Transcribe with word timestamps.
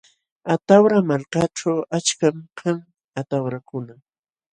Atawra 0.53 0.97
malkaćhu 1.09 1.73
achkam 1.97 2.37
kan 2.59 2.77
atawrakuna. 3.19 3.95